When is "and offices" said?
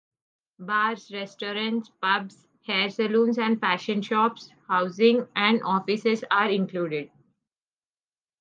5.35-6.23